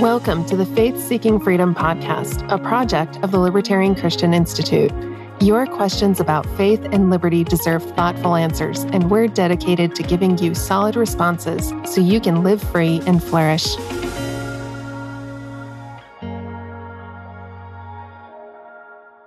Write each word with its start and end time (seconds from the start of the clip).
Welcome 0.00 0.46
to 0.46 0.54
the 0.54 0.64
Faith 0.64 0.96
Seeking 0.96 1.40
Freedom 1.40 1.74
podcast, 1.74 2.48
a 2.52 2.56
project 2.56 3.16
of 3.24 3.32
the 3.32 3.40
Libertarian 3.40 3.96
Christian 3.96 4.32
Institute. 4.32 4.92
Your 5.40 5.66
questions 5.66 6.20
about 6.20 6.46
faith 6.56 6.80
and 6.92 7.10
liberty 7.10 7.42
deserve 7.42 7.82
thoughtful 7.96 8.36
answers, 8.36 8.84
and 8.84 9.10
we're 9.10 9.26
dedicated 9.26 9.96
to 9.96 10.04
giving 10.04 10.38
you 10.38 10.54
solid 10.54 10.94
responses 10.94 11.72
so 11.84 12.00
you 12.00 12.20
can 12.20 12.44
live 12.44 12.62
free 12.62 13.02
and 13.08 13.20
flourish. 13.20 13.76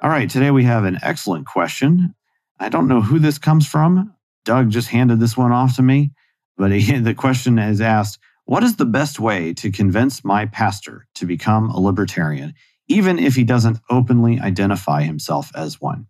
All 0.00 0.08
right, 0.08 0.30
today 0.30 0.52
we 0.52 0.62
have 0.62 0.84
an 0.84 1.00
excellent 1.02 1.48
question. 1.48 2.14
I 2.60 2.68
don't 2.68 2.86
know 2.86 3.00
who 3.00 3.18
this 3.18 3.38
comes 3.38 3.66
from. 3.66 4.14
Doug 4.44 4.70
just 4.70 4.86
handed 4.86 5.18
this 5.18 5.36
one 5.36 5.50
off 5.50 5.74
to 5.76 5.82
me, 5.82 6.12
but 6.56 6.70
he, 6.70 6.96
the 7.00 7.14
question 7.14 7.58
is 7.58 7.80
asked 7.80 8.20
what 8.50 8.64
is 8.64 8.74
the 8.74 8.84
best 8.84 9.20
way 9.20 9.54
to 9.54 9.70
convince 9.70 10.24
my 10.24 10.44
pastor 10.44 11.06
to 11.14 11.24
become 11.24 11.70
a 11.70 11.78
libertarian, 11.78 12.52
even 12.88 13.16
if 13.16 13.36
he 13.36 13.44
doesn't 13.44 13.78
openly 13.88 14.40
identify 14.40 15.02
himself 15.02 15.52
as 15.54 15.80
one? 15.80 16.08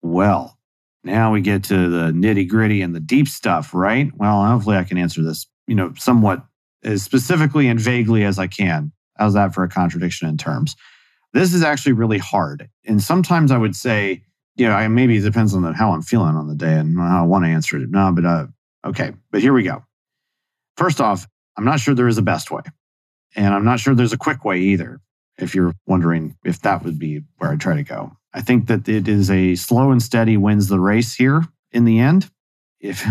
Well, 0.00 0.58
now 1.04 1.34
we 1.34 1.42
get 1.42 1.64
to 1.64 1.90
the 1.90 2.12
nitty 2.12 2.48
gritty 2.48 2.80
and 2.80 2.94
the 2.94 3.00
deep 3.00 3.28
stuff, 3.28 3.74
right? 3.74 4.10
Well, 4.16 4.42
hopefully 4.42 4.78
I 4.78 4.84
can 4.84 4.96
answer 4.96 5.22
this, 5.22 5.44
you 5.66 5.74
know, 5.74 5.92
somewhat 5.98 6.46
as 6.82 7.02
specifically 7.02 7.68
and 7.68 7.78
vaguely 7.78 8.24
as 8.24 8.38
I 8.38 8.46
can. 8.46 8.90
How's 9.18 9.34
that 9.34 9.52
for 9.52 9.62
a 9.62 9.68
contradiction 9.68 10.30
in 10.30 10.38
terms? 10.38 10.76
This 11.34 11.52
is 11.52 11.62
actually 11.62 11.92
really 11.92 12.16
hard. 12.16 12.70
And 12.86 13.02
sometimes 13.02 13.52
I 13.52 13.58
would 13.58 13.76
say, 13.76 14.22
you 14.54 14.66
know, 14.66 14.72
I, 14.72 14.88
maybe 14.88 15.18
it 15.18 15.24
depends 15.24 15.52
on 15.52 15.60
the, 15.60 15.74
how 15.74 15.92
I'm 15.92 16.00
feeling 16.00 16.36
on 16.36 16.48
the 16.48 16.54
day 16.54 16.72
and 16.72 16.98
how 16.98 17.24
I 17.24 17.26
want 17.26 17.44
to 17.44 17.50
answer 17.50 17.76
it. 17.76 17.90
No, 17.90 18.12
but 18.12 18.24
uh, 18.24 18.46
okay. 18.86 19.12
But 19.30 19.42
here 19.42 19.52
we 19.52 19.62
go. 19.62 19.84
First 20.78 21.02
off, 21.02 21.26
I'm 21.56 21.64
not 21.64 21.80
sure 21.80 21.94
there 21.94 22.08
is 22.08 22.18
a 22.18 22.22
best 22.22 22.50
way. 22.50 22.62
And 23.34 23.54
I'm 23.54 23.64
not 23.64 23.80
sure 23.80 23.94
there's 23.94 24.12
a 24.12 24.18
quick 24.18 24.44
way 24.44 24.60
either, 24.60 25.00
if 25.38 25.54
you're 25.54 25.74
wondering 25.86 26.36
if 26.44 26.60
that 26.62 26.84
would 26.84 26.98
be 26.98 27.22
where 27.38 27.50
I'd 27.50 27.60
try 27.60 27.76
to 27.76 27.82
go. 27.82 28.12
I 28.32 28.40
think 28.40 28.66
that 28.66 28.88
it 28.88 29.08
is 29.08 29.30
a 29.30 29.54
slow 29.54 29.90
and 29.90 30.02
steady 30.02 30.36
wins 30.36 30.68
the 30.68 30.80
race 30.80 31.14
here 31.14 31.44
in 31.72 31.84
the 31.84 31.98
end. 31.98 32.30
If 32.80 33.04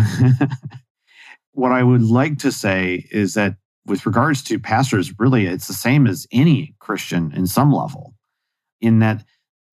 what 1.52 1.72
I 1.72 1.82
would 1.82 2.02
like 2.02 2.38
to 2.40 2.52
say 2.52 3.06
is 3.10 3.34
that 3.34 3.56
with 3.86 4.06
regards 4.06 4.42
to 4.44 4.58
pastors, 4.58 5.12
really 5.18 5.46
it's 5.46 5.68
the 5.68 5.72
same 5.72 6.06
as 6.06 6.26
any 6.32 6.74
Christian 6.80 7.32
in 7.32 7.46
some 7.46 7.72
level, 7.72 8.14
in 8.80 9.00
that 9.00 9.24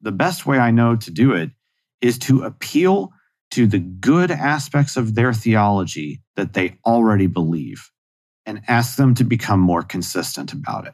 the 0.02 0.12
best 0.12 0.46
way 0.46 0.60
I 0.60 0.72
know 0.72 0.96
to 0.96 1.12
do 1.12 1.34
it 1.34 1.52
is 2.02 2.20
to 2.20 2.44
appeal 2.44 3.12
to 3.52 3.68
the 3.68 3.80
good 3.80 4.32
aspects 4.32 4.98
of 4.98 5.16
their 5.16 5.34
theology 5.34 6.22
that 6.36 6.54
they 6.54 6.78
already 6.86 7.28
believe 7.28 7.92
and 8.46 8.62
ask 8.68 8.98
them 8.98 9.14
to 9.16 9.24
become 9.24 9.60
more 9.60 9.84
consistent 9.84 10.54
about 10.54 10.88
it. 10.88 10.94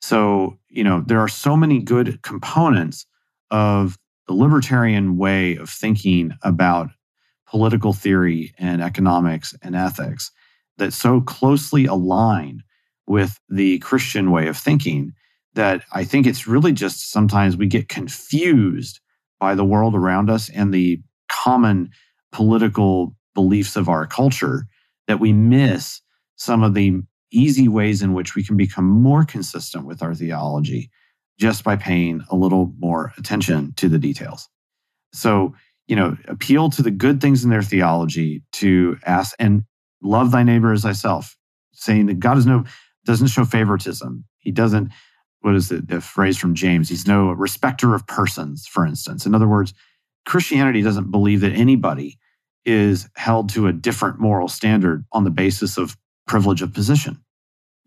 So, 0.00 0.58
you 0.68 0.84
know, 0.84 1.02
there 1.06 1.20
are 1.20 1.28
so 1.28 1.56
many 1.56 1.80
good 1.80 2.22
components 2.22 3.06
of 3.50 3.96
the 4.26 4.34
libertarian 4.34 5.16
way 5.16 5.56
of 5.56 5.70
thinking 5.70 6.32
about 6.42 6.90
political 7.48 7.92
theory 7.92 8.52
and 8.58 8.82
economics 8.82 9.54
and 9.62 9.74
ethics 9.74 10.30
that 10.78 10.92
so 10.92 11.20
closely 11.20 11.86
align 11.86 12.62
with 13.06 13.40
the 13.48 13.78
Christian 13.78 14.30
way 14.30 14.48
of 14.48 14.56
thinking 14.56 15.12
that 15.54 15.82
I 15.92 16.04
think 16.04 16.26
it's 16.26 16.46
really 16.46 16.72
just 16.72 17.10
sometimes 17.10 17.56
we 17.56 17.66
get 17.66 17.88
confused 17.88 19.00
by 19.40 19.54
the 19.54 19.64
world 19.64 19.94
around 19.94 20.28
us 20.28 20.50
and 20.50 20.72
the 20.72 21.00
common 21.30 21.90
political 22.32 23.14
beliefs 23.34 23.76
of 23.76 23.88
our 23.88 24.06
culture 24.06 24.66
that 25.06 25.20
we 25.20 25.32
miss 25.32 26.02
some 26.36 26.62
of 26.62 26.74
the 26.74 27.00
easy 27.32 27.68
ways 27.68 28.02
in 28.02 28.12
which 28.12 28.34
we 28.34 28.44
can 28.44 28.56
become 28.56 28.86
more 28.86 29.24
consistent 29.24 29.84
with 29.84 30.02
our 30.02 30.14
theology 30.14 30.90
just 31.38 31.64
by 31.64 31.76
paying 31.76 32.22
a 32.30 32.36
little 32.36 32.72
more 32.78 33.12
attention 33.18 33.72
to 33.76 33.88
the 33.88 33.98
details. 33.98 34.48
So, 35.12 35.54
you 35.86 35.96
know, 35.96 36.16
appeal 36.28 36.70
to 36.70 36.82
the 36.82 36.90
good 36.90 37.20
things 37.20 37.44
in 37.44 37.50
their 37.50 37.62
theology 37.62 38.42
to 38.52 38.96
ask 39.04 39.34
and 39.38 39.64
love 40.02 40.30
thy 40.30 40.42
neighbor 40.42 40.72
as 40.72 40.82
thyself, 40.82 41.36
saying 41.72 42.06
that 42.06 42.20
God 42.20 42.38
is 42.38 42.46
no 42.46 42.64
doesn't 43.04 43.28
show 43.28 43.44
favoritism. 43.44 44.24
He 44.38 44.50
doesn't 44.50 44.90
what 45.40 45.54
is 45.54 45.68
the 45.68 46.00
phrase 46.00 46.36
from 46.36 46.54
James? 46.54 46.88
He's 46.88 47.06
no 47.06 47.30
respecter 47.30 47.94
of 47.94 48.06
persons, 48.08 48.66
for 48.66 48.84
instance. 48.84 49.26
In 49.26 49.34
other 49.34 49.46
words, 49.46 49.72
Christianity 50.24 50.82
doesn't 50.82 51.12
believe 51.12 51.40
that 51.42 51.52
anybody 51.52 52.18
is 52.64 53.08
held 53.14 53.48
to 53.50 53.68
a 53.68 53.72
different 53.72 54.18
moral 54.18 54.48
standard 54.48 55.04
on 55.12 55.22
the 55.22 55.30
basis 55.30 55.78
of 55.78 55.96
privilege 56.26 56.62
of 56.62 56.72
position. 56.72 57.22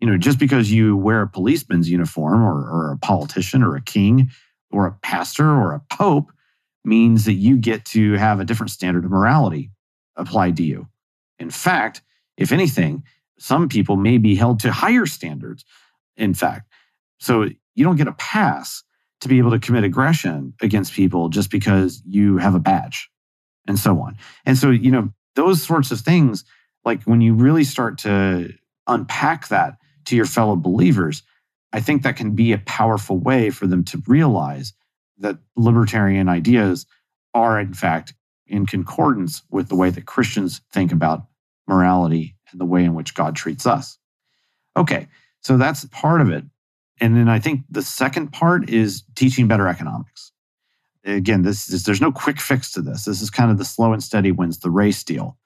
You 0.00 0.08
know, 0.08 0.16
just 0.16 0.38
because 0.38 0.72
you 0.72 0.96
wear 0.96 1.22
a 1.22 1.28
policeman's 1.28 1.90
uniform 1.90 2.42
or, 2.42 2.68
or 2.70 2.92
a 2.92 2.98
politician 2.98 3.62
or 3.62 3.76
a 3.76 3.82
king 3.82 4.30
or 4.70 4.86
a 4.86 4.92
pastor 5.02 5.46
or 5.46 5.72
a 5.72 5.82
pope 5.94 6.32
means 6.84 7.26
that 7.26 7.34
you 7.34 7.56
get 7.58 7.84
to 7.84 8.14
have 8.14 8.40
a 8.40 8.44
different 8.44 8.70
standard 8.70 9.04
of 9.04 9.10
morality 9.10 9.70
applied 10.16 10.56
to 10.56 10.62
you. 10.62 10.86
In 11.38 11.50
fact, 11.50 12.02
if 12.36 12.52
anything, 12.52 13.04
some 13.38 13.68
people 13.68 13.96
may 13.96 14.18
be 14.18 14.34
held 14.34 14.60
to 14.60 14.72
higher 14.72 15.06
standards. 15.06 15.64
In 16.16 16.34
fact, 16.34 16.70
so 17.18 17.48
you 17.74 17.84
don't 17.84 17.96
get 17.96 18.08
a 18.08 18.12
pass 18.12 18.82
to 19.20 19.28
be 19.28 19.38
able 19.38 19.50
to 19.50 19.58
commit 19.58 19.84
aggression 19.84 20.54
against 20.62 20.94
people 20.94 21.28
just 21.28 21.50
because 21.50 22.02
you 22.06 22.38
have 22.38 22.54
a 22.54 22.58
badge 22.60 23.10
and 23.66 23.78
so 23.78 24.00
on. 24.00 24.16
And 24.46 24.56
so, 24.56 24.70
you 24.70 24.90
know, 24.90 25.10
those 25.36 25.62
sorts 25.62 25.90
of 25.90 26.00
things 26.00 26.44
like 26.84 27.02
when 27.04 27.20
you 27.20 27.34
really 27.34 27.64
start 27.64 27.98
to 27.98 28.52
unpack 28.86 29.48
that 29.48 29.76
to 30.06 30.16
your 30.16 30.26
fellow 30.26 30.56
believers, 30.56 31.22
I 31.72 31.80
think 31.80 32.02
that 32.02 32.16
can 32.16 32.34
be 32.34 32.52
a 32.52 32.58
powerful 32.58 33.18
way 33.18 33.50
for 33.50 33.66
them 33.66 33.84
to 33.84 34.02
realize 34.06 34.72
that 35.18 35.38
libertarian 35.56 36.28
ideas 36.28 36.86
are, 37.34 37.60
in 37.60 37.74
fact, 37.74 38.14
in 38.46 38.66
concordance 38.66 39.42
with 39.50 39.68
the 39.68 39.76
way 39.76 39.90
that 39.90 40.06
Christians 40.06 40.60
think 40.72 40.90
about 40.90 41.26
morality 41.68 42.36
and 42.50 42.60
the 42.60 42.64
way 42.64 42.84
in 42.84 42.94
which 42.94 43.14
God 43.14 43.36
treats 43.36 43.66
us. 43.66 43.98
Okay, 44.76 45.06
so 45.40 45.56
that's 45.56 45.84
part 45.86 46.20
of 46.20 46.30
it. 46.30 46.44
And 47.00 47.16
then 47.16 47.28
I 47.28 47.38
think 47.38 47.62
the 47.70 47.82
second 47.82 48.32
part 48.32 48.68
is 48.68 49.04
teaching 49.14 49.46
better 49.46 49.68
economics. 49.68 50.32
Again, 51.04 51.42
this 51.42 51.70
is 51.70 51.84
there's 51.84 52.00
no 52.00 52.12
quick 52.12 52.40
fix 52.40 52.72
to 52.72 52.82
this. 52.82 53.04
This 53.04 53.22
is 53.22 53.30
kind 53.30 53.50
of 53.50 53.58
the 53.58 53.64
slow 53.64 53.92
and 53.92 54.02
steady 54.02 54.32
wins 54.32 54.58
the 54.58 54.70
race 54.70 55.02
deal 55.02 55.38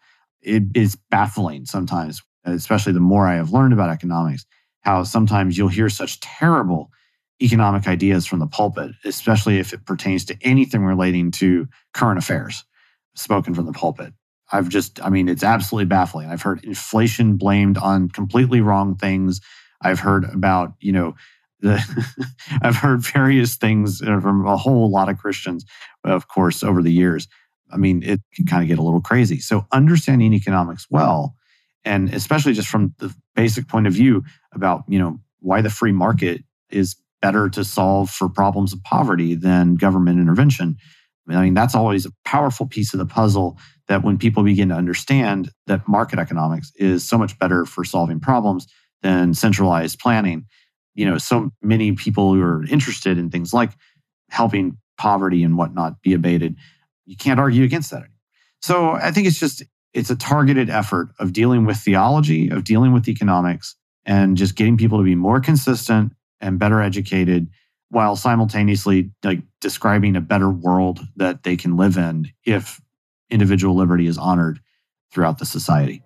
it 0.44 0.64
is 0.74 0.96
baffling 1.10 1.66
sometimes, 1.66 2.22
especially 2.44 2.92
the 2.92 3.00
more 3.00 3.26
I 3.26 3.36
have 3.36 3.52
learned 3.52 3.72
about 3.72 3.90
economics, 3.90 4.44
how 4.82 5.02
sometimes 5.02 5.56
you'll 5.56 5.68
hear 5.68 5.88
such 5.88 6.20
terrible 6.20 6.90
economic 7.42 7.88
ideas 7.88 8.26
from 8.26 8.38
the 8.38 8.46
pulpit, 8.46 8.92
especially 9.04 9.58
if 9.58 9.72
it 9.72 9.84
pertains 9.86 10.24
to 10.26 10.36
anything 10.42 10.84
relating 10.84 11.30
to 11.32 11.66
current 11.92 12.18
affairs 12.18 12.64
spoken 13.14 13.54
from 13.54 13.66
the 13.66 13.72
pulpit. 13.72 14.12
I've 14.52 14.68
just, 14.68 15.02
I 15.02 15.08
mean, 15.08 15.28
it's 15.28 15.42
absolutely 15.42 15.86
baffling. 15.86 16.30
I've 16.30 16.42
heard 16.42 16.62
inflation 16.64 17.36
blamed 17.36 17.78
on 17.78 18.08
completely 18.08 18.60
wrong 18.60 18.94
things. 18.94 19.40
I've 19.80 20.00
heard 20.00 20.24
about, 20.24 20.74
you 20.80 20.92
know, 20.92 21.14
the, 21.60 21.82
I've 22.62 22.76
heard 22.76 23.00
various 23.00 23.56
things 23.56 24.02
uh, 24.02 24.20
from 24.20 24.46
a 24.46 24.56
whole 24.56 24.90
lot 24.90 25.08
of 25.08 25.18
Christians, 25.18 25.64
of 26.04 26.28
course, 26.28 26.62
over 26.62 26.82
the 26.82 26.92
years 26.92 27.26
I 27.74 27.76
mean, 27.76 28.02
it 28.02 28.20
can 28.34 28.46
kind 28.46 28.62
of 28.62 28.68
get 28.68 28.78
a 28.78 28.82
little 28.82 29.00
crazy. 29.00 29.40
So 29.40 29.66
understanding 29.72 30.32
economics 30.32 30.86
well, 30.88 31.34
and 31.84 32.12
especially 32.14 32.52
just 32.52 32.68
from 32.68 32.94
the 32.98 33.14
basic 33.34 33.68
point 33.68 33.86
of 33.86 33.92
view 33.92 34.22
about, 34.52 34.84
you 34.88 34.98
know, 34.98 35.18
why 35.40 35.60
the 35.60 35.70
free 35.70 35.92
market 35.92 36.42
is 36.70 36.96
better 37.20 37.48
to 37.50 37.64
solve 37.64 38.10
for 38.10 38.28
problems 38.28 38.72
of 38.72 38.82
poverty 38.84 39.34
than 39.34 39.74
government 39.74 40.20
intervention. 40.20 40.76
I 41.28 41.42
mean, 41.42 41.54
that's 41.54 41.74
always 41.74 42.06
a 42.06 42.12
powerful 42.24 42.66
piece 42.66 42.92
of 42.92 42.98
the 42.98 43.06
puzzle 43.06 43.58
that 43.88 44.04
when 44.04 44.18
people 44.18 44.42
begin 44.42 44.68
to 44.68 44.74
understand 44.74 45.50
that 45.66 45.88
market 45.88 46.18
economics 46.18 46.70
is 46.76 47.06
so 47.06 47.18
much 47.18 47.38
better 47.38 47.64
for 47.64 47.84
solving 47.84 48.20
problems 48.20 48.66
than 49.02 49.34
centralized 49.34 49.98
planning, 49.98 50.46
you 50.94 51.04
know, 51.06 51.18
so 51.18 51.50
many 51.62 51.92
people 51.92 52.34
who 52.34 52.42
are 52.42 52.64
interested 52.66 53.18
in 53.18 53.30
things 53.30 53.52
like 53.52 53.70
helping 54.30 54.78
poverty 54.96 55.42
and 55.42 55.56
whatnot 55.56 56.00
be 56.02 56.14
abated 56.14 56.56
you 57.06 57.16
can't 57.16 57.40
argue 57.40 57.64
against 57.64 57.90
that. 57.90 58.04
So 58.62 58.92
I 58.92 59.10
think 59.10 59.26
it's 59.26 59.38
just 59.38 59.62
it's 59.92 60.10
a 60.10 60.16
targeted 60.16 60.70
effort 60.70 61.10
of 61.18 61.32
dealing 61.32 61.64
with 61.64 61.76
theology, 61.76 62.48
of 62.48 62.64
dealing 62.64 62.92
with 62.92 63.08
economics, 63.08 63.76
and 64.04 64.36
just 64.36 64.56
getting 64.56 64.76
people 64.76 64.98
to 64.98 65.04
be 65.04 65.14
more 65.14 65.40
consistent 65.40 66.12
and 66.40 66.58
better 66.58 66.80
educated 66.80 67.48
while 67.90 68.16
simultaneously 68.16 69.10
like 69.22 69.40
describing 69.60 70.16
a 70.16 70.20
better 70.20 70.50
world 70.50 71.00
that 71.16 71.44
they 71.44 71.56
can 71.56 71.76
live 71.76 71.96
in 71.96 72.28
if 72.44 72.80
individual 73.30 73.76
liberty 73.76 74.06
is 74.06 74.18
honored 74.18 74.60
throughout 75.12 75.38
the 75.38 75.46
society. 75.46 76.02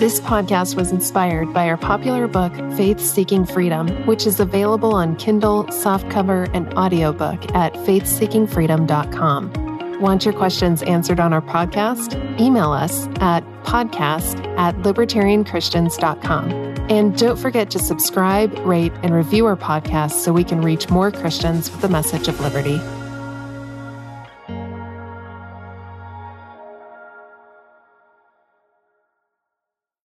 This 0.00 0.20
podcast 0.20 0.76
was 0.76 0.92
inspired 0.92 1.52
by 1.52 1.68
our 1.68 1.76
popular 1.76 2.26
book, 2.26 2.54
Faith 2.74 2.98
Seeking 2.98 3.44
Freedom, 3.44 3.88
which 4.06 4.26
is 4.26 4.40
available 4.40 4.94
on 4.94 5.16
Kindle, 5.16 5.64
softcover, 5.64 6.50
and 6.54 6.72
audiobook 6.72 7.54
at 7.54 7.74
faithseekingfreedom.com. 7.74 9.69
Want 10.00 10.24
your 10.24 10.32
questions 10.32 10.82
answered 10.82 11.20
on 11.20 11.34
our 11.34 11.42
podcast? 11.42 12.16
Email 12.40 12.72
us 12.72 13.06
at 13.20 13.44
podcast 13.64 14.44
at 14.56 14.74
libertarianchristians.com. 14.76 16.50
And 16.90 17.16
don't 17.18 17.38
forget 17.38 17.70
to 17.70 17.78
subscribe, 17.78 18.58
rate, 18.60 18.92
and 19.02 19.14
review 19.14 19.44
our 19.44 19.56
podcast 19.56 20.12
so 20.12 20.32
we 20.32 20.42
can 20.42 20.62
reach 20.62 20.88
more 20.88 21.10
Christians 21.10 21.70
with 21.70 21.82
the 21.82 21.88
message 21.88 22.28
of 22.28 22.40
liberty. 22.40 22.80